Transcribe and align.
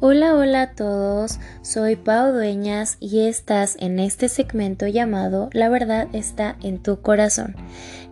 Hola, 0.00 0.36
hola 0.36 0.62
a 0.62 0.70
todos, 0.74 1.40
soy 1.62 1.96
Pau 1.96 2.32
Dueñas 2.32 2.98
y 3.00 3.26
estás 3.26 3.76
en 3.80 3.98
este 3.98 4.28
segmento 4.28 4.86
llamado 4.86 5.50
La 5.52 5.68
verdad 5.68 6.06
está 6.12 6.54
en 6.62 6.80
tu 6.80 7.02
corazón. 7.02 7.56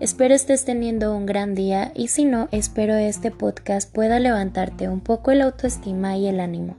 Espero 0.01 0.35
estés 0.35 0.65
teniendo 0.65 1.17
un 1.17 1.27
gran 1.27 1.55
día 1.55 1.93
y 1.95 2.09
si 2.09 2.25
no, 2.25 2.49
espero 2.51 2.97
este 2.97 3.31
podcast 3.31 3.95
pueda 3.95 4.19
levantarte 4.19 4.89
un 4.89 4.99
poco 5.01 5.31
el 5.31 5.43
autoestima 5.43 6.17
y 6.17 6.27
el 6.27 6.41
ánimo. 6.41 6.77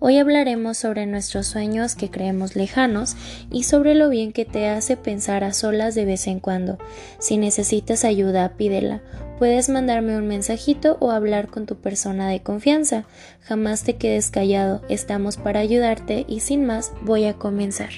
Hoy 0.00 0.18
hablaremos 0.18 0.76
sobre 0.76 1.06
nuestros 1.06 1.46
sueños 1.46 1.94
que 1.94 2.10
creemos 2.10 2.56
lejanos 2.56 3.16
y 3.50 3.62
sobre 3.62 3.94
lo 3.94 4.08
bien 4.08 4.32
que 4.32 4.44
te 4.44 4.68
hace 4.68 4.96
pensar 4.96 5.44
a 5.44 5.52
solas 5.52 5.94
de 5.94 6.04
vez 6.04 6.26
en 6.26 6.40
cuando. 6.40 6.78
Si 7.18 7.38
necesitas 7.38 8.04
ayuda, 8.04 8.56
pídela. 8.56 9.02
Puedes 9.38 9.68
mandarme 9.68 10.16
un 10.16 10.26
mensajito 10.26 10.96
o 11.00 11.10
hablar 11.10 11.48
con 11.48 11.66
tu 11.66 11.76
persona 11.76 12.28
de 12.28 12.42
confianza. 12.42 13.04
Jamás 13.40 13.84
te 13.84 13.96
quedes 13.96 14.30
callado, 14.30 14.82
estamos 14.88 15.36
para 15.36 15.60
ayudarte 15.60 16.24
y 16.28 16.40
sin 16.40 16.66
más 16.66 16.92
voy 17.02 17.24
a 17.24 17.34
comenzar. 17.34 17.90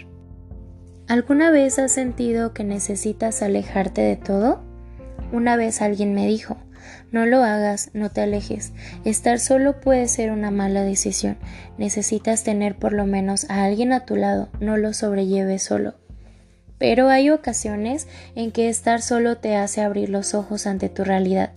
¿Alguna 1.09 1.51
vez 1.51 1.79
has 1.79 1.93
sentido 1.93 2.53
que 2.53 2.65
necesitas 2.65 3.43
alejarte 3.43 4.03
de 4.03 4.17
todo? 4.17 4.61
Una 5.33 5.57
vez 5.57 5.83
alguien 5.83 6.15
me 6.15 6.27
dijo, 6.27 6.57
no 7.13 7.27
lo 7.27 7.43
hagas, 7.43 7.91
no 7.93 8.11
te 8.11 8.21
alejes. 8.21 8.73
Estar 9.05 9.39
solo 9.39 9.81
puede 9.81 10.09
ser 10.09 10.31
una 10.31 10.51
mala 10.51 10.83
decisión. 10.83 11.37
Necesitas 11.79 12.43
tener 12.43 12.77
por 12.77 12.93
lo 12.93 13.07
menos 13.07 13.49
a 13.51 13.65
alguien 13.65 13.93
a 13.93 14.05
tu 14.05 14.17
lado, 14.17 14.49
no 14.61 14.77
lo 14.77 14.93
sobrelleves 14.93 15.63
solo. 15.63 15.95
Pero 16.79 17.09
hay 17.09 17.31
ocasiones 17.31 18.07
en 18.35 18.53
que 18.53 18.69
estar 18.69 19.01
solo 19.01 19.39
te 19.39 19.57
hace 19.57 19.81
abrir 19.81 20.11
los 20.11 20.35
ojos 20.35 20.67
ante 20.67 20.89
tu 20.89 21.05
realidad, 21.05 21.53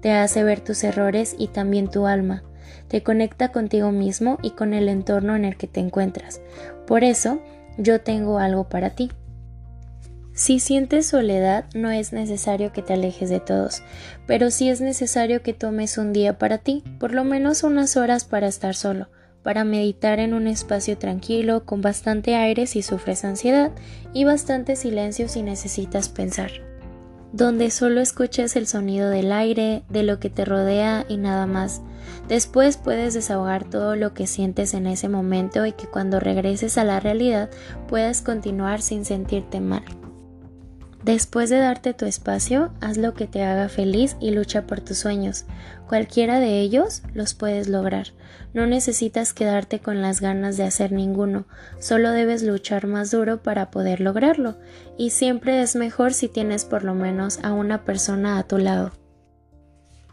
te 0.00 0.12
hace 0.12 0.44
ver 0.44 0.60
tus 0.60 0.82
errores 0.82 1.34
y 1.38 1.48
también 1.48 1.88
tu 1.88 2.06
alma, 2.06 2.42
te 2.88 3.02
conecta 3.02 3.52
contigo 3.52 3.92
mismo 3.92 4.38
y 4.42 4.50
con 4.50 4.74
el 4.74 4.88
entorno 4.88 5.36
en 5.36 5.44
el 5.44 5.56
que 5.56 5.66
te 5.66 5.80
encuentras. 5.80 6.40
Por 6.86 7.04
eso, 7.04 7.40
yo 7.78 8.00
tengo 8.00 8.38
algo 8.38 8.68
para 8.68 8.90
ti. 8.90 9.10
Si 10.34 10.60
sientes 10.60 11.06
soledad, 11.06 11.66
no 11.74 11.90
es 11.90 12.14
necesario 12.14 12.72
que 12.72 12.80
te 12.80 12.94
alejes 12.94 13.28
de 13.28 13.38
todos, 13.38 13.82
pero 14.26 14.50
sí 14.50 14.70
es 14.70 14.80
necesario 14.80 15.42
que 15.42 15.52
tomes 15.52 15.98
un 15.98 16.14
día 16.14 16.38
para 16.38 16.56
ti, 16.56 16.82
por 16.98 17.12
lo 17.12 17.22
menos 17.22 17.64
unas 17.64 17.98
horas 17.98 18.24
para 18.24 18.48
estar 18.48 18.74
solo, 18.74 19.08
para 19.42 19.64
meditar 19.64 20.20
en 20.20 20.32
un 20.32 20.46
espacio 20.46 20.96
tranquilo, 20.96 21.66
con 21.66 21.82
bastante 21.82 22.34
aire 22.34 22.66
si 22.66 22.80
sufres 22.80 23.26
ansiedad 23.26 23.72
y 24.14 24.24
bastante 24.24 24.74
silencio 24.74 25.28
si 25.28 25.42
necesitas 25.42 26.08
pensar, 26.08 26.50
donde 27.34 27.70
solo 27.70 28.00
escuches 28.00 28.56
el 28.56 28.66
sonido 28.66 29.10
del 29.10 29.32
aire, 29.32 29.82
de 29.90 30.02
lo 30.02 30.18
que 30.18 30.30
te 30.30 30.46
rodea 30.46 31.04
y 31.10 31.18
nada 31.18 31.46
más. 31.46 31.82
Después 32.28 32.78
puedes 32.78 33.12
desahogar 33.12 33.68
todo 33.68 33.96
lo 33.96 34.14
que 34.14 34.26
sientes 34.26 34.72
en 34.72 34.86
ese 34.86 35.10
momento 35.10 35.66
y 35.66 35.72
que 35.72 35.86
cuando 35.86 36.20
regreses 36.20 36.78
a 36.78 36.84
la 36.84 37.00
realidad 37.00 37.50
puedas 37.86 38.22
continuar 38.22 38.80
sin 38.80 39.04
sentirte 39.04 39.60
mal. 39.60 39.84
Después 41.04 41.50
de 41.50 41.58
darte 41.58 41.94
tu 41.94 42.04
espacio, 42.04 42.72
haz 42.80 42.96
lo 42.96 43.12
que 43.14 43.26
te 43.26 43.42
haga 43.42 43.68
feliz 43.68 44.16
y 44.20 44.30
lucha 44.30 44.66
por 44.68 44.80
tus 44.80 44.98
sueños. 44.98 45.46
Cualquiera 45.88 46.38
de 46.38 46.60
ellos 46.60 47.02
los 47.12 47.34
puedes 47.34 47.68
lograr. 47.68 48.08
No 48.54 48.66
necesitas 48.66 49.34
quedarte 49.34 49.80
con 49.80 50.00
las 50.00 50.20
ganas 50.20 50.56
de 50.56 50.64
hacer 50.64 50.92
ninguno, 50.92 51.46
solo 51.80 52.12
debes 52.12 52.44
luchar 52.44 52.86
más 52.86 53.10
duro 53.10 53.42
para 53.42 53.70
poder 53.70 54.00
lograrlo. 54.00 54.58
Y 54.96 55.10
siempre 55.10 55.60
es 55.60 55.74
mejor 55.74 56.14
si 56.14 56.28
tienes 56.28 56.64
por 56.64 56.84
lo 56.84 56.94
menos 56.94 57.40
a 57.42 57.52
una 57.52 57.84
persona 57.84 58.38
a 58.38 58.44
tu 58.44 58.58
lado. 58.58 58.92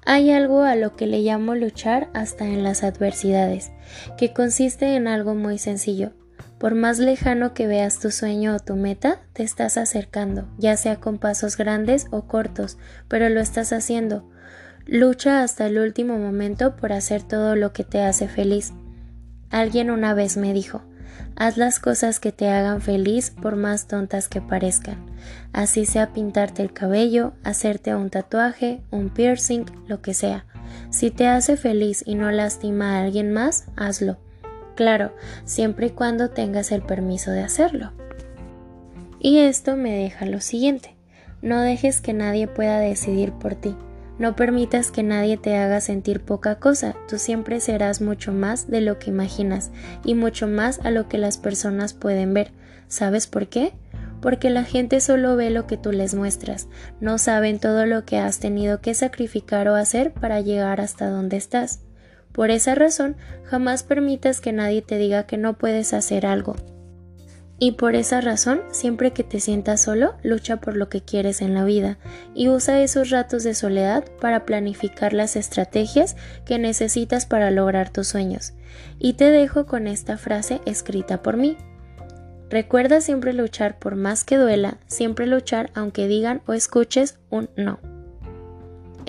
Hay 0.06 0.32
algo 0.32 0.64
a 0.64 0.76
lo 0.76 0.96
que 0.96 1.06
le 1.06 1.20
llamo 1.22 1.54
luchar 1.54 2.10
hasta 2.16 2.46
en 2.46 2.64
las 2.64 2.84
adversidades, 2.84 3.70
que 4.18 4.34
consiste 4.34 4.96
en 4.96 5.08
algo 5.08 5.36
muy 5.36 5.60
sencillo 5.60 6.14
por 6.60 6.76
más 6.76 7.00
lejano 7.00 7.54
que 7.54 7.68
veas 7.68 8.00
tu 8.00 8.12
sueño 8.12 8.56
o 8.56 8.60
tu 8.60 8.76
meta, 8.76 9.22
te 9.34 9.44
estás 9.44 9.78
acercando, 9.78 10.48
ya 10.58 10.76
sea 10.76 10.98
con 10.98 11.18
pasos 11.18 11.56
grandes 11.56 12.08
o 12.12 12.24
cortos, 12.24 12.78
pero 13.08 13.30
lo 13.30 13.40
estás 13.40 13.72
haciendo. 13.72 14.30
Lucha 14.86 15.42
hasta 15.42 15.68
el 15.68 15.80
último 15.80 16.18
momento 16.18 16.76
por 16.76 16.92
hacer 16.92 17.24
todo 17.24 17.56
lo 17.56 17.72
que 17.72 17.86
te 17.86 18.02
hace 18.02 18.28
feliz. 18.28 18.74
Alguien 19.50 19.90
una 19.90 20.14
vez 20.14 20.36
me 20.36 20.52
dijo, 20.52 20.82
haz 21.38 21.56
las 21.56 21.80
cosas 21.80 22.20
que 22.20 22.34
te 22.34 22.50
hagan 22.50 22.82
feliz 22.82 23.32
por 23.32 23.56
más 23.56 23.88
tontas 23.88 24.28
que 24.28 24.42
parezcan. 24.42 24.98
Así 25.54 25.86
sea 25.86 26.12
pintarte 26.12 26.62
el 26.62 26.74
cabello, 26.74 27.34
hacerte 27.44 27.96
un 27.96 28.10
tatuaje, 28.10 28.82
un 28.92 29.10
piercing, 29.10 29.66
lo 29.88 30.02
que 30.02 30.14
sea. 30.14 30.46
Si 30.90 31.10
te 31.10 31.28
hace 31.28 31.56
feliz 31.56 32.04
y 32.06 32.16
no 32.16 32.30
lastima 32.32 32.98
a 32.98 33.04
alguien 33.04 33.32
más, 33.32 33.66
hazlo. 33.78 34.18
Claro, 34.80 35.12
siempre 35.44 35.88
y 35.88 35.90
cuando 35.90 36.30
tengas 36.30 36.72
el 36.72 36.82
permiso 36.82 37.32
de 37.32 37.42
hacerlo. 37.42 37.92
Y 39.20 39.40
esto 39.40 39.76
me 39.76 39.94
deja 39.94 40.26
lo 40.26 40.40
siguiente. 40.40 40.96
No 41.42 41.60
dejes 41.60 42.00
que 42.00 42.14
nadie 42.14 42.48
pueda 42.48 42.80
decidir 42.80 43.34
por 43.34 43.56
ti. 43.56 43.76
No 44.20 44.38
permitas 44.38 44.90
que 44.90 45.04
nadie 45.04 45.36
te 45.36 45.58
haga 45.58 45.82
sentir 45.82 46.22
poca 46.22 46.60
cosa. 46.60 46.96
Tú 47.10 47.18
siempre 47.18 47.60
serás 47.60 48.00
mucho 48.00 48.32
más 48.32 48.70
de 48.70 48.80
lo 48.80 49.00
que 49.00 49.10
imaginas 49.10 49.72
y 50.06 50.16
mucho 50.16 50.48
más 50.48 50.80
a 50.86 50.92
lo 50.92 51.10
que 51.10 51.18
las 51.18 51.38
personas 51.38 51.94
pueden 51.94 52.34
ver. 52.34 52.54
¿Sabes 52.88 53.28
por 53.28 53.50
qué? 53.50 53.74
Porque 54.22 54.50
la 54.50 54.64
gente 54.64 55.02
solo 55.02 55.36
ve 55.36 55.50
lo 55.50 55.68
que 55.68 55.76
tú 55.76 55.92
les 55.92 56.16
muestras. 56.16 56.70
No 57.02 57.18
saben 57.18 57.60
todo 57.60 57.86
lo 57.86 58.06
que 58.06 58.18
has 58.18 58.40
tenido 58.40 58.80
que 58.80 58.94
sacrificar 58.94 59.68
o 59.68 59.76
hacer 59.76 60.14
para 60.14 60.40
llegar 60.40 60.80
hasta 60.80 61.10
donde 61.10 61.36
estás. 61.36 61.82
Por 62.32 62.52
esa 62.52 62.76
razón, 62.76 63.16
jamás 63.44 63.84
permitas 63.84 64.42
que 64.42 64.54
nadie 64.54 64.82
te 64.82 64.98
diga 64.98 65.26
que 65.26 65.38
no 65.38 65.58
puedes 65.58 65.94
hacer 65.94 66.26
algo. 66.26 66.56
Y 67.62 67.74
por 67.74 67.96
esa 67.96 68.22
razón, 68.22 68.62
siempre 68.72 69.12
que 69.12 69.26
te 69.26 69.42
sientas 69.42 69.82
solo, 69.82 70.16
lucha 70.24 70.58
por 70.58 70.78
lo 70.78 70.88
que 70.88 71.02
quieres 71.02 71.42
en 71.42 71.54
la 71.54 71.66
vida 71.66 71.98
y 72.34 72.48
usa 72.48 72.82
esos 72.82 73.10
ratos 73.10 73.44
de 73.44 73.54
soledad 73.54 74.06
para 74.22 74.46
planificar 74.46 75.12
las 75.12 75.36
estrategias 75.36 76.16
que 76.46 76.58
necesitas 76.58 77.26
para 77.26 77.52
lograr 77.52 77.90
tus 77.90 78.08
sueños. 78.08 78.54
Y 78.98 79.14
te 79.14 79.30
dejo 79.30 79.66
con 79.66 79.88
esta 79.88 80.18
frase 80.18 80.62
escrita 80.66 81.22
por 81.22 81.36
mí. 81.36 81.58
Recuerda 82.50 83.02
siempre 83.02 83.34
luchar 83.34 83.78
por 83.78 83.96
más 83.96 84.24
que 84.24 84.38
duela, 84.38 84.78
siempre 84.88 85.28
luchar 85.28 85.70
aunque 85.76 86.08
digan 86.08 86.42
o 86.48 86.54
escuches 86.54 87.20
un 87.30 87.50
no. 87.58 87.80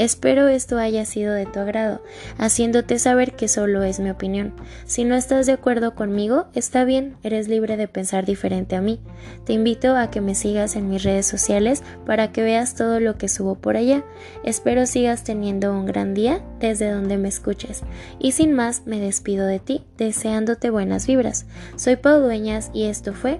Espero 0.01 0.49
esto 0.49 0.79
haya 0.79 1.05
sido 1.05 1.35
de 1.35 1.45
tu 1.45 1.59
agrado, 1.59 2.03
haciéndote 2.39 2.99
saber 2.99 3.37
que 3.37 3.49
solo 3.49 3.83
es 3.83 4.01
mi 4.01 4.09
opinión. 4.09 4.55
Si 4.87 5.05
no 5.05 5.15
estás 5.15 5.45
de 5.45 5.53
acuerdo 5.53 5.95
conmigo, 5.95 6.47
está 6.55 6.87
bien, 6.87 7.19
eres 7.23 7.49
libre 7.49 7.77
de 7.77 7.87
pensar 7.87 8.25
diferente 8.25 8.77
a 8.77 8.81
mí. 8.81 8.99
Te 9.45 9.53
invito 9.53 9.95
a 9.95 10.11
que 10.11 10.23
me 10.23 10.35
sigas 10.35 10.75
en 10.75 10.89
mis 10.89 11.03
redes 11.03 11.27
sociales 11.27 11.83
para 12.07 12.33
que 12.33 12.43
veas 12.43 12.77
todo 12.77 12.99
lo 12.99 13.19
que 13.19 13.29
subo 13.29 13.57
por 13.57 13.77
allá. 13.77 14.03
Espero 14.43 14.87
sigas 14.87 15.23
teniendo 15.23 15.71
un 15.71 15.85
gran 15.85 16.15
día 16.15 16.43
desde 16.61 16.91
donde 16.91 17.19
me 17.19 17.29
escuches. 17.29 17.83
Y 18.19 18.33
sin 18.33 18.55
más, 18.55 18.87
me 18.87 19.01
despido 19.01 19.47
de 19.47 19.59
ti, 19.59 19.85
deseándote 19.99 20.71
buenas 20.71 21.07
vibras. 21.07 21.45
Soy 21.77 21.97
Pau 21.97 22.23
Dueñas 22.23 22.71
y 22.73 22.85
esto 22.85 23.13
fue 23.13 23.39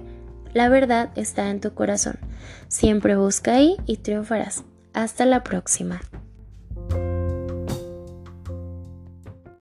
La 0.53 0.69
verdad 0.69 1.09
está 1.15 1.49
en 1.49 1.59
tu 1.59 1.73
corazón. 1.73 2.19
Siempre 2.67 3.15
busca 3.15 3.55
ahí 3.55 3.77
y 3.87 3.97
triunfarás. 3.97 4.63
Hasta 4.93 5.25
la 5.25 5.41
próxima. 5.41 6.01